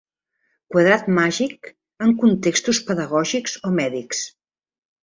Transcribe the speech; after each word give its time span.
Quadrat 0.75 1.11
màgic 1.17 1.69
en 2.07 2.17
contextos 2.25 2.83
pedagògics 2.89 3.57
o 3.71 3.75
mèdics. 3.79 4.27